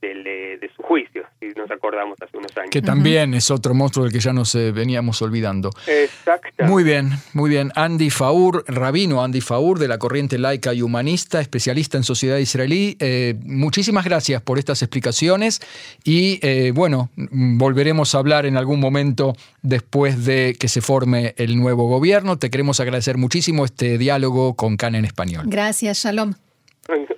de, 0.02 0.70
su 0.76 0.82
juicio, 0.82 1.24
si 1.40 1.48
nos 1.50 1.70
acordamos 1.70 2.18
hace 2.22 2.38
unos 2.38 2.56
años. 2.58 2.72
Que 2.72 2.82
también 2.82 3.34
es 3.34 3.52
otro 3.52 3.74
monstruo 3.74 4.06
del 4.06 4.14
que 4.14 4.20
ya 4.20 4.34
nos 4.34 4.54
eh, 4.56 4.72
veníamos 4.72 5.22
olvidando. 5.22 5.70
Exacto. 5.88 6.66
Muy 6.66 6.84
bien, 6.84 7.12
muy 7.34 7.50
bien. 7.50 7.72
Andy 7.76 8.10
Faur, 8.10 8.64
rabino 8.68 9.24
Andy 9.24 9.42
Faur, 9.42 9.80
de 9.80 9.88
la 9.88 9.98
corriente 9.98 10.38
laica 10.38 10.74
y 10.74 10.82
humanista, 10.82 11.40
especialista 11.40 11.98
en 11.98 12.04
sociedad 12.04 12.38
israelí. 12.38 12.98
Eh, 13.00 13.36
muchísimas 13.44 14.06
gracias 14.06 14.42
por 14.42 14.58
estas 14.58 14.82
explicaciones 14.82 15.62
y 16.04 16.40
eh, 16.42 16.72
bueno, 16.74 17.10
volveremos 17.16 18.16
a 18.16 18.20
hablar 18.20 18.46
en 18.46 18.58
algún 18.58 18.80
momento 18.80 19.34
después 19.62 20.26
de 20.26 20.56
que 20.60 20.68
se 20.68 20.82
forme 20.82 21.34
el 21.38 21.58
nuevo 21.58 21.88
gobierno. 21.88 22.38
Te 22.38 22.50
queremos 22.50 22.80
agradecer 22.80 23.18
muchísimo 23.18 23.66
este 23.66 23.98
diálogo 23.98 24.56
con 24.56 24.78
CAN 24.78 24.96
en 24.96 25.06
español. 25.06 25.44
Gracias, 25.48 26.04
Shalom. 26.04 26.34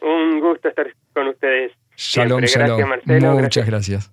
Un 0.02 0.40
gusto 0.42 0.68
estar 0.68 0.88
con 1.14 1.28
ustedes. 1.28 1.72
Shalom, 1.96 2.44
shalom. 2.44 2.90
Muchas 3.42 3.66
gracias. 3.66 4.12